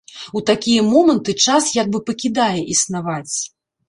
[0.37, 3.35] У такія моманты час як бы пакідае існаваць.